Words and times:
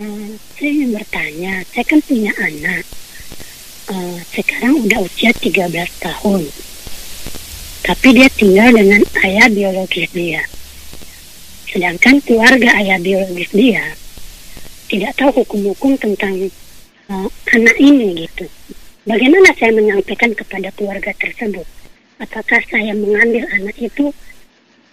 Saya 0.00 0.72
ingin 0.72 0.96
bertanya, 0.96 1.60
saya 1.68 1.84
kan 1.84 2.00
punya 2.00 2.32
anak. 2.40 2.88
Uh, 3.84 4.16
sekarang 4.32 4.80
udah 4.88 5.04
usia 5.04 5.28
13 5.28 5.60
tahun. 6.00 6.48
Tapi 7.84 8.08
dia 8.16 8.32
tinggal 8.32 8.80
dengan 8.80 9.04
ayah 9.28 9.52
biologis 9.52 10.08
dia. 10.16 10.40
Sedangkan 11.68 12.16
keluarga 12.24 12.80
ayah 12.80 12.96
biologis 12.96 13.52
dia 13.52 13.92
tidak 14.88 15.20
tahu 15.20 15.44
hukum-hukum 15.44 16.00
tentang 16.00 16.48
uh, 17.12 17.28
anak 17.52 17.76
ini 17.76 18.24
gitu. 18.24 18.48
Bagaimana 19.04 19.52
saya 19.60 19.76
menyampaikan 19.76 20.32
kepada 20.32 20.72
keluarga 20.80 21.12
tersebut? 21.12 21.68
Apakah 22.16 22.64
saya 22.72 22.96
mengambil 22.96 23.44
anak 23.52 23.76
itu 23.76 24.16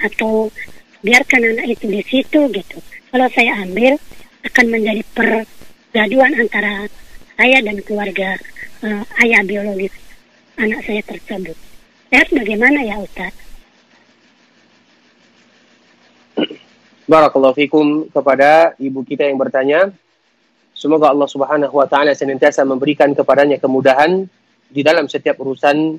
atau 0.04 0.52
biarkan 1.00 1.56
anak 1.56 1.80
itu 1.80 1.88
di 1.88 2.04
situ 2.04 2.52
gitu. 2.52 2.78
Kalau 3.08 3.32
saya 3.32 3.64
ambil 3.64 3.96
akan 4.48 4.66
menjadi 4.72 5.04
pergaduan 5.12 6.32
antara 6.40 6.88
saya 7.38 7.60
dan 7.62 7.78
keluarga 7.84 8.40
uh, 8.82 9.04
ayah 9.22 9.44
biologis 9.44 9.94
anak 10.58 10.82
saya 10.88 11.02
tersebut. 11.06 11.58
Saya 12.10 12.24
bagaimana 12.34 12.80
ya 12.82 12.98
Ustaz? 13.04 13.34
Barakallahu 17.08 17.56
fikum 17.56 18.12
kepada 18.12 18.76
ibu 18.80 19.00
kita 19.04 19.28
yang 19.28 19.40
bertanya. 19.40 19.96
Semoga 20.76 21.10
Allah 21.10 21.30
Subhanahu 21.30 21.74
wa 21.74 21.88
taala 21.88 22.12
senantiasa 22.12 22.68
memberikan 22.68 23.16
kepadanya 23.16 23.58
kemudahan 23.58 24.28
di 24.68 24.82
dalam 24.84 25.08
setiap 25.08 25.40
urusan 25.40 25.98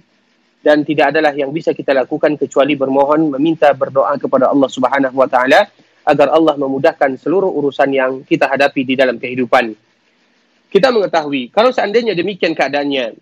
dan 0.60 0.84
tidak 0.84 1.16
adalah 1.16 1.32
yang 1.32 1.48
bisa 1.48 1.72
kita 1.72 1.96
lakukan 1.96 2.36
kecuali 2.36 2.76
bermohon 2.76 3.32
meminta 3.32 3.72
berdoa 3.72 4.14
kepada 4.20 4.52
Allah 4.52 4.68
Subhanahu 4.68 5.16
wa 5.16 5.26
taala 5.26 5.66
agar 6.08 6.32
Allah 6.32 6.56
memudahkan 6.56 7.20
seluruh 7.20 7.52
urusan 7.52 7.92
yang 7.92 8.12
kita 8.24 8.48
hadapi 8.48 8.80
di 8.88 8.96
dalam 8.96 9.20
kehidupan. 9.20 9.76
Kita 10.72 10.88
mengetahui 10.88 11.52
kalau 11.52 11.68
seandainya 11.68 12.16
demikian 12.16 12.56
keadaannya, 12.56 13.12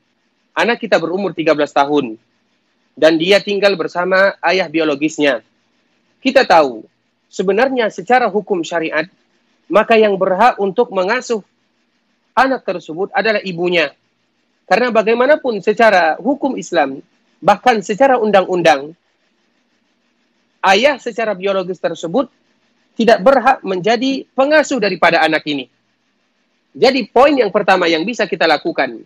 anak 0.54 0.78
kita 0.78 1.02
berumur 1.02 1.34
13 1.34 1.50
tahun 1.66 2.14
dan 2.94 3.18
dia 3.18 3.42
tinggal 3.42 3.74
bersama 3.74 4.38
ayah 4.46 4.70
biologisnya. 4.70 5.42
Kita 6.22 6.46
tahu 6.46 6.86
sebenarnya 7.26 7.90
secara 7.90 8.30
hukum 8.30 8.62
syariat 8.62 9.10
maka 9.66 9.98
yang 9.98 10.14
berhak 10.14 10.54
untuk 10.62 10.94
mengasuh 10.94 11.42
anak 12.38 12.62
tersebut 12.62 13.10
adalah 13.10 13.42
ibunya. 13.42 13.90
Karena 14.66 14.94
bagaimanapun 14.94 15.58
secara 15.58 16.14
hukum 16.22 16.54
Islam 16.54 17.02
bahkan 17.42 17.82
secara 17.82 18.18
undang-undang, 18.18 18.94
ayah 20.66 20.98
secara 20.98 21.34
biologis 21.34 21.78
tersebut 21.78 22.30
tidak 22.96 23.20
berhak 23.20 23.60
menjadi 23.62 24.24
pengasuh 24.32 24.80
daripada 24.80 25.20
anak 25.20 25.44
ini. 25.46 25.68
Jadi 26.76 27.08
poin 27.08 27.32
yang 27.32 27.52
pertama 27.52 27.88
yang 27.88 28.04
bisa 28.04 28.24
kita 28.28 28.44
lakukan 28.44 29.00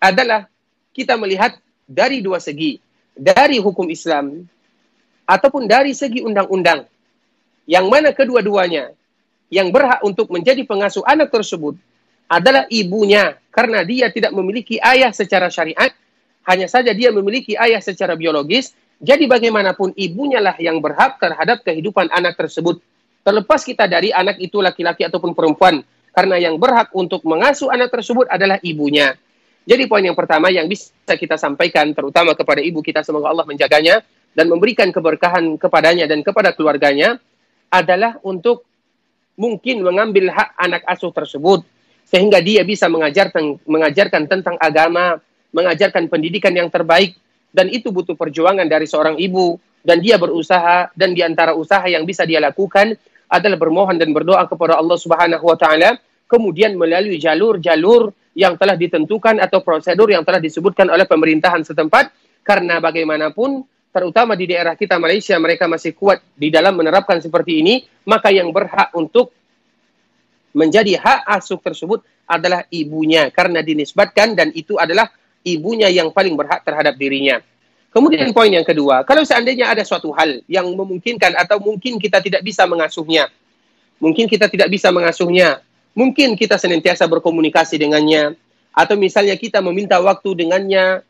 adalah 0.00 0.48
kita 0.92 1.16
melihat 1.16 1.56
dari 1.84 2.20
dua 2.24 2.40
segi, 2.40 2.80
dari 3.12 3.60
hukum 3.60 3.88
Islam 3.88 4.44
ataupun 5.28 5.68
dari 5.68 5.92
segi 5.92 6.24
undang-undang. 6.24 6.88
Yang 7.68 7.86
mana 7.88 8.08
kedua-duanya 8.12 8.92
yang 9.52 9.70
berhak 9.70 10.00
untuk 10.02 10.28
menjadi 10.32 10.62
pengasuh 10.64 11.04
anak 11.04 11.32
tersebut 11.32 11.76
adalah 12.26 12.66
ibunya 12.72 13.38
karena 13.54 13.86
dia 13.86 14.10
tidak 14.10 14.34
memiliki 14.34 14.80
ayah 14.82 15.10
secara 15.14 15.50
syariat 15.50 15.94
hanya 16.46 16.70
saja 16.70 16.94
dia 16.94 17.10
memiliki 17.10 17.58
ayah 17.58 17.82
secara 17.82 18.14
biologis, 18.14 18.70
jadi 19.02 19.26
bagaimanapun 19.26 19.92
ibunya 19.98 20.38
lah 20.38 20.54
yang 20.62 20.78
berhak 20.78 21.18
terhadap 21.18 21.66
kehidupan 21.66 22.06
anak 22.14 22.38
tersebut. 22.38 22.78
Terlepas 23.26 23.66
kita 23.66 23.90
dari 23.90 24.14
anak 24.14 24.38
itu 24.38 24.62
laki-laki 24.62 25.02
ataupun 25.02 25.34
perempuan, 25.34 25.82
karena 26.14 26.38
yang 26.38 26.62
berhak 26.62 26.94
untuk 26.94 27.26
mengasuh 27.26 27.74
anak 27.74 27.90
tersebut 27.90 28.30
adalah 28.30 28.62
ibunya. 28.62 29.18
Jadi 29.66 29.90
poin 29.90 29.98
yang 29.98 30.14
pertama 30.14 30.46
yang 30.46 30.70
bisa 30.70 30.94
kita 31.18 31.34
sampaikan 31.34 31.90
terutama 31.90 32.38
kepada 32.38 32.62
ibu 32.62 32.78
kita 32.86 33.02
semoga 33.02 33.34
Allah 33.34 33.42
menjaganya 33.42 33.98
dan 34.30 34.46
memberikan 34.46 34.94
keberkahan 34.94 35.58
kepadanya 35.58 36.06
dan 36.06 36.22
kepada 36.22 36.54
keluarganya 36.54 37.18
adalah 37.66 38.14
untuk 38.22 38.62
mungkin 39.34 39.82
mengambil 39.82 40.30
hak 40.30 40.54
anak 40.54 40.86
asuh 40.86 41.10
tersebut 41.10 41.66
sehingga 42.06 42.38
dia 42.38 42.62
bisa 42.62 42.86
mengajarkan 42.86 43.58
mengajarkan 43.66 44.30
tentang 44.30 44.54
agama, 44.62 45.18
mengajarkan 45.50 46.06
pendidikan 46.06 46.54
yang 46.54 46.70
terbaik 46.70 47.18
dan 47.50 47.66
itu 47.74 47.90
butuh 47.90 48.14
perjuangan 48.14 48.70
dari 48.70 48.86
seorang 48.86 49.18
ibu 49.18 49.58
dan 49.82 49.98
dia 49.98 50.14
berusaha 50.14 50.94
dan 50.94 51.10
di 51.10 51.26
antara 51.26 51.58
usaha 51.58 51.82
yang 51.90 52.06
bisa 52.06 52.22
dia 52.22 52.38
lakukan 52.38 52.94
adalah 53.26 53.58
bermohon 53.58 53.98
dan 53.98 54.10
berdoa 54.14 54.46
kepada 54.46 54.78
Allah 54.78 54.98
Subhanahu 54.98 55.44
wa 55.44 55.56
taala 55.58 55.98
kemudian 56.26 56.74
melalui 56.74 57.18
jalur-jalur 57.18 58.10
yang 58.36 58.54
telah 58.60 58.76
ditentukan 58.76 59.40
atau 59.40 59.64
prosedur 59.64 60.12
yang 60.12 60.22
telah 60.22 60.38
disebutkan 60.42 60.90
oleh 60.92 61.08
pemerintahan 61.08 61.64
setempat 61.64 62.12
karena 62.44 62.78
bagaimanapun 62.78 63.64
terutama 63.90 64.36
di 64.36 64.44
daerah 64.44 64.76
kita 64.76 65.00
Malaysia 65.00 65.34
mereka 65.40 65.64
masih 65.64 65.96
kuat 65.96 66.20
di 66.36 66.52
dalam 66.52 66.76
menerapkan 66.76 67.16
seperti 67.18 67.64
ini 67.64 67.74
maka 68.04 68.28
yang 68.28 68.52
berhak 68.52 68.92
untuk 68.92 69.32
menjadi 70.56 70.96
hak 70.96 71.20
asuh 71.36 71.60
tersebut 71.60 72.00
adalah 72.24 72.64
ibunya 72.72 73.28
karena 73.28 73.60
dinisbatkan 73.60 74.32
dan 74.32 74.48
itu 74.56 74.80
adalah 74.80 75.12
ibunya 75.46 75.86
yang 75.92 76.10
paling 76.10 76.34
berhak 76.34 76.64
terhadap 76.66 76.98
dirinya. 76.98 77.38
Kemudian 77.96 78.28
poin 78.36 78.52
yang 78.52 78.60
kedua, 78.60 79.08
kalau 79.08 79.24
seandainya 79.24 79.72
ada 79.72 79.80
suatu 79.80 80.12
hal 80.12 80.44
yang 80.52 80.68
memungkinkan 80.68 81.32
atau 81.32 81.56
mungkin 81.56 81.96
kita 81.96 82.20
tidak 82.20 82.44
bisa 82.44 82.68
mengasuhnya, 82.68 83.32
mungkin 83.96 84.28
kita 84.28 84.52
tidak 84.52 84.68
bisa 84.68 84.92
mengasuhnya, 84.92 85.64
mungkin 85.96 86.36
kita 86.36 86.60
senantiasa 86.60 87.08
berkomunikasi 87.08 87.80
dengannya, 87.80 88.36
atau 88.76 89.00
misalnya 89.00 89.32
kita 89.40 89.64
meminta 89.64 89.96
waktu 89.96 90.28
dengannya 90.44 91.00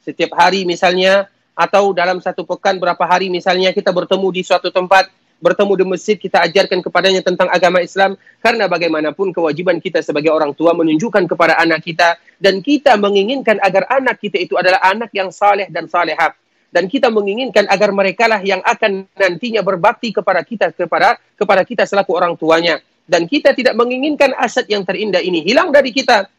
setiap 0.00 0.32
hari 0.32 0.64
misalnya, 0.64 1.28
atau 1.52 1.92
dalam 1.92 2.16
satu 2.24 2.48
pekan 2.48 2.80
berapa 2.80 3.04
hari 3.04 3.28
misalnya 3.28 3.68
kita 3.76 3.92
bertemu 3.92 4.32
di 4.32 4.40
suatu 4.40 4.72
tempat, 4.72 5.12
bertemu 5.40 5.72
di 5.80 5.84
masjid, 5.88 6.16
kita 6.20 6.44
ajarkan 6.44 6.84
kepadanya 6.84 7.24
tentang 7.24 7.48
agama 7.48 7.80
Islam. 7.80 8.14
Karena 8.38 8.68
bagaimanapun 8.68 9.32
kewajiban 9.32 9.80
kita 9.80 10.04
sebagai 10.04 10.30
orang 10.30 10.52
tua 10.52 10.76
menunjukkan 10.76 11.26
kepada 11.26 11.56
anak 11.58 11.82
kita 11.82 12.20
dan 12.36 12.60
kita 12.60 12.94
menginginkan 13.00 13.58
agar 13.64 13.88
anak 13.88 14.20
kita 14.20 14.36
itu 14.38 14.54
adalah 14.60 14.78
anak 14.84 15.10
yang 15.16 15.32
saleh 15.32 15.66
dan 15.72 15.88
salehah. 15.88 16.36
Dan 16.70 16.86
kita 16.86 17.10
menginginkan 17.10 17.66
agar 17.66 17.90
mereka 17.90 18.30
lah 18.30 18.38
yang 18.46 18.62
akan 18.62 19.02
nantinya 19.18 19.58
berbakti 19.58 20.14
kepada 20.14 20.46
kita 20.46 20.70
kepada 20.70 21.18
kepada 21.34 21.66
kita 21.66 21.82
selaku 21.82 22.14
orang 22.14 22.38
tuanya. 22.38 22.78
Dan 23.10 23.26
kita 23.26 23.50
tidak 23.58 23.74
menginginkan 23.74 24.30
aset 24.38 24.70
yang 24.70 24.86
terindah 24.86 25.18
ini 25.18 25.42
hilang 25.42 25.74
dari 25.74 25.90
kita. 25.90 26.30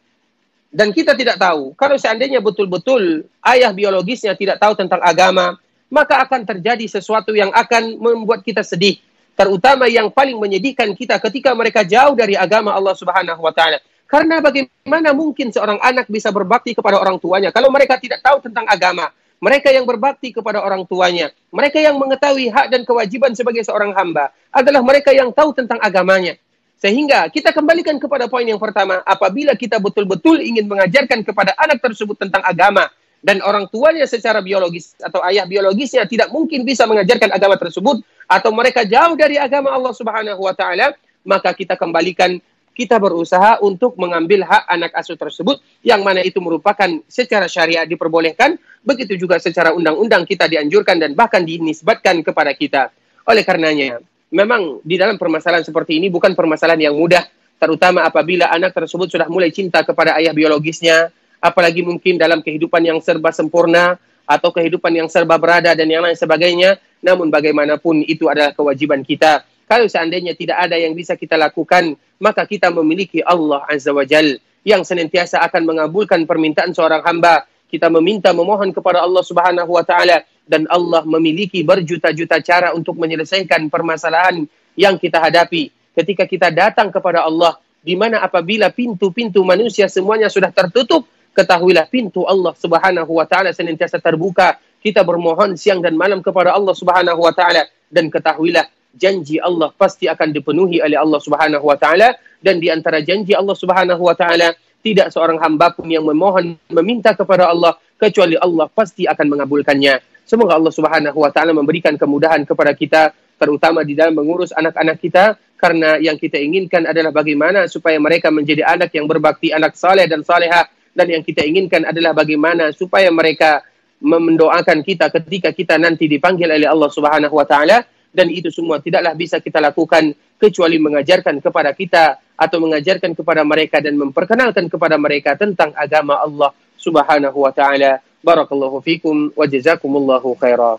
Dan 0.72 0.88
kita 0.88 1.12
tidak 1.12 1.36
tahu, 1.36 1.76
kalau 1.76 2.00
seandainya 2.00 2.40
betul-betul 2.40 3.28
ayah 3.44 3.76
biologisnya 3.76 4.32
tidak 4.32 4.56
tahu 4.56 4.72
tentang 4.72 5.04
agama, 5.04 5.60
maka 5.92 6.24
akan 6.24 6.48
terjadi 6.48 6.88
sesuatu 6.88 7.36
yang 7.36 7.52
akan 7.52 8.00
membuat 8.00 8.40
kita 8.40 8.64
sedih. 8.64 8.96
Terutama 9.36 9.84
yang 9.92 10.08
paling 10.08 10.40
menyedihkan 10.40 10.96
kita 10.96 11.20
ketika 11.20 11.52
mereka 11.52 11.84
jauh 11.84 12.16
dari 12.16 12.32
agama 12.32 12.72
Allah 12.72 12.96
Subhanahu 12.96 13.44
wa 13.44 13.52
taala. 13.52 13.76
Karena 14.08 14.40
bagaimana 14.40 15.12
mungkin 15.12 15.52
seorang 15.52 15.80
anak 15.80 16.08
bisa 16.08 16.32
berbakti 16.32 16.72
kepada 16.72 17.00
orang 17.00 17.16
tuanya 17.20 17.52
kalau 17.52 17.68
mereka 17.68 18.00
tidak 18.00 18.24
tahu 18.24 18.40
tentang 18.40 18.64
agama? 18.64 19.12
Mereka 19.42 19.74
yang 19.74 19.82
berbakti 19.82 20.30
kepada 20.30 20.62
orang 20.62 20.86
tuanya, 20.86 21.34
mereka 21.50 21.82
yang 21.82 21.98
mengetahui 21.98 22.46
hak 22.46 22.70
dan 22.70 22.86
kewajiban 22.86 23.34
sebagai 23.34 23.66
seorang 23.66 23.90
hamba 23.90 24.30
adalah 24.54 24.78
mereka 24.86 25.10
yang 25.10 25.34
tahu 25.34 25.50
tentang 25.50 25.82
agamanya. 25.82 26.38
Sehingga 26.78 27.26
kita 27.26 27.50
kembalikan 27.50 27.98
kepada 27.98 28.30
poin 28.30 28.46
yang 28.46 28.62
pertama, 28.62 29.02
apabila 29.02 29.58
kita 29.58 29.82
betul-betul 29.82 30.38
ingin 30.38 30.70
mengajarkan 30.70 31.26
kepada 31.26 31.58
anak 31.58 31.82
tersebut 31.82 32.22
tentang 32.22 32.42
agama, 32.46 32.86
dan 33.22 33.38
orang 33.40 33.70
tuanya 33.70 34.04
secara 34.04 34.42
biologis 34.42 34.98
atau 34.98 35.22
ayah 35.30 35.46
biologisnya 35.46 36.04
tidak 36.10 36.28
mungkin 36.34 36.66
bisa 36.66 36.84
mengajarkan 36.90 37.30
agama 37.30 37.54
tersebut 37.54 38.02
atau 38.26 38.50
mereka 38.50 38.82
jauh 38.82 39.14
dari 39.14 39.38
agama 39.38 39.70
Allah 39.70 39.94
Subhanahu 39.94 40.42
wa 40.42 40.52
taala, 40.52 40.92
maka 41.22 41.54
kita 41.54 41.78
kembalikan 41.78 42.42
kita 42.72 42.96
berusaha 42.96 43.60
untuk 43.60 43.94
mengambil 44.00 44.42
hak 44.48 44.64
anak 44.66 44.92
asuh 44.96 45.14
tersebut 45.14 45.60
yang 45.84 46.00
mana 46.02 46.24
itu 46.24 46.40
merupakan 46.40 46.88
secara 47.06 47.46
syariat 47.46 47.84
diperbolehkan, 47.84 48.56
begitu 48.82 49.14
juga 49.20 49.36
secara 49.38 49.76
undang-undang 49.76 50.24
kita 50.24 50.48
dianjurkan 50.48 50.98
dan 50.98 51.12
bahkan 51.12 51.44
dinisbatkan 51.44 52.24
kepada 52.24 52.56
kita. 52.56 52.88
Oleh 53.28 53.44
karenanya, 53.46 54.00
memang 54.32 54.80
di 54.82 54.96
dalam 54.96 55.20
permasalahan 55.20 55.62
seperti 55.62 56.00
ini 56.00 56.08
bukan 56.08 56.32
permasalahan 56.32 56.90
yang 56.90 56.96
mudah, 56.96 57.22
terutama 57.60 58.08
apabila 58.08 58.48
anak 58.50 58.72
tersebut 58.72 59.06
sudah 59.12 59.28
mulai 59.28 59.52
cinta 59.52 59.84
kepada 59.84 60.16
ayah 60.18 60.32
biologisnya, 60.32 61.12
apalagi 61.42 61.82
mungkin 61.82 62.14
dalam 62.14 62.38
kehidupan 62.38 62.86
yang 62.86 63.02
serba 63.02 63.34
sempurna 63.34 63.98
atau 64.22 64.54
kehidupan 64.54 64.94
yang 64.94 65.08
serba 65.10 65.34
berada 65.36 65.74
dan 65.74 65.90
yang 65.90 66.06
lain 66.06 66.14
sebagainya. 66.14 66.78
Namun 67.02 67.34
bagaimanapun 67.34 68.06
itu 68.06 68.30
adalah 68.30 68.54
kewajiban 68.54 69.02
kita. 69.02 69.42
Kalau 69.66 69.90
seandainya 69.90 70.38
tidak 70.38 70.70
ada 70.70 70.78
yang 70.78 70.94
bisa 70.94 71.18
kita 71.18 71.34
lakukan, 71.34 71.98
maka 72.22 72.46
kita 72.46 72.70
memiliki 72.70 73.18
Allah 73.26 73.66
Azza 73.66 73.90
wa 73.90 74.06
Jal 74.06 74.38
yang 74.62 74.86
senantiasa 74.86 75.42
akan 75.42 75.66
mengabulkan 75.66 76.22
permintaan 76.22 76.70
seorang 76.70 77.02
hamba. 77.02 77.42
Kita 77.66 77.90
meminta 77.90 78.30
memohon 78.30 78.70
kepada 78.70 79.02
Allah 79.02 79.24
Subhanahu 79.24 79.74
wa 79.74 79.82
taala 79.82 80.22
dan 80.46 80.68
Allah 80.70 81.02
memiliki 81.08 81.64
berjuta-juta 81.66 82.38
cara 82.44 82.70
untuk 82.76 82.94
menyelesaikan 83.00 83.66
permasalahan 83.72 84.46
yang 84.78 85.00
kita 85.00 85.18
hadapi. 85.18 85.72
Ketika 85.96 86.28
kita 86.28 86.48
datang 86.52 86.92
kepada 86.92 87.24
Allah, 87.24 87.58
di 87.82 87.98
mana 87.98 88.22
apabila 88.22 88.70
pintu-pintu 88.70 89.42
manusia 89.42 89.90
semuanya 89.90 90.30
sudah 90.30 90.52
tertutup, 90.54 91.08
ketahuilah 91.32 91.88
pintu 91.88 92.24
Allah 92.28 92.52
Subhanahu 92.56 93.08
wa 93.08 93.26
taala 93.26 93.50
senantiasa 93.50 93.98
terbuka. 93.98 94.60
Kita 94.82 95.06
bermohon 95.06 95.54
siang 95.54 95.78
dan 95.80 95.94
malam 95.94 96.20
kepada 96.20 96.52
Allah 96.52 96.74
Subhanahu 96.74 97.20
wa 97.22 97.32
taala 97.32 97.66
dan 97.88 98.10
ketahuilah 98.12 98.66
janji 98.92 99.40
Allah 99.40 99.72
pasti 99.72 100.04
akan 100.08 100.32
dipenuhi 100.32 100.84
oleh 100.84 101.00
Allah 101.00 101.20
Subhanahu 101.20 101.64
wa 101.64 101.76
taala 101.80 102.12
dan 102.44 102.60
di 102.60 102.68
antara 102.68 103.00
janji 103.00 103.32
Allah 103.32 103.56
Subhanahu 103.56 104.02
wa 104.02 104.12
taala 104.12 104.52
tidak 104.82 105.14
seorang 105.14 105.38
hamba 105.38 105.72
pun 105.72 105.86
yang 105.86 106.02
memohon 106.02 106.58
meminta 106.68 107.14
kepada 107.14 107.48
Allah 107.48 107.78
kecuali 107.96 108.34
Allah 108.36 108.66
pasti 108.68 109.06
akan 109.06 109.26
mengabulkannya. 109.38 110.26
Semoga 110.26 110.58
Allah 110.58 110.74
Subhanahu 110.74 111.18
wa 111.18 111.30
taala 111.30 111.54
memberikan 111.54 111.94
kemudahan 111.94 112.42
kepada 112.42 112.74
kita 112.74 113.14
terutama 113.38 113.82
di 113.82 113.94
dalam 113.94 114.14
mengurus 114.18 114.54
anak-anak 114.54 114.98
kita 115.02 115.34
karena 115.58 115.98
yang 116.02 116.18
kita 116.18 116.42
inginkan 116.42 116.90
adalah 116.90 117.14
bagaimana 117.14 117.70
supaya 117.70 117.94
mereka 118.02 118.34
menjadi 118.34 118.66
anak 118.66 118.90
yang 118.98 119.06
berbakti, 119.06 119.54
anak 119.54 119.78
saleh 119.78 120.10
dan 120.10 120.26
salehah 120.26 120.66
dan 120.92 121.06
yang 121.08 121.24
kita 121.24 121.44
inginkan 121.44 121.88
adalah 121.88 122.12
bagaimana 122.12 122.70
supaya 122.72 123.08
mereka 123.08 123.64
mendoakan 124.02 124.82
kita 124.82 125.08
ketika 125.14 125.54
kita 125.54 125.78
nanti 125.78 126.10
dipanggil 126.10 126.50
oleh 126.50 126.66
Allah 126.66 126.90
Subhanahu 126.90 127.38
wa 127.38 127.46
taala 127.46 127.86
dan 128.12 128.28
itu 128.28 128.52
semua 128.52 128.82
tidaklah 128.82 129.16
bisa 129.16 129.40
kita 129.40 129.62
lakukan 129.62 130.12
kecuali 130.36 130.76
mengajarkan 130.76 131.40
kepada 131.40 131.72
kita 131.72 132.20
atau 132.36 132.58
mengajarkan 132.60 133.14
kepada 133.16 133.46
mereka 133.46 133.80
dan 133.80 133.96
memperkenalkan 133.96 134.68
kepada 134.68 134.98
mereka 134.98 135.38
tentang 135.38 135.72
agama 135.78 136.18
Allah 136.20 136.50
Subhanahu 136.76 137.46
wa 137.46 137.54
taala. 137.54 138.02
Barakallahu 138.22 138.82
fikum 138.82 139.30
wa 139.34 139.46
jazakumullahu 139.46 140.34
khairan. 140.38 140.78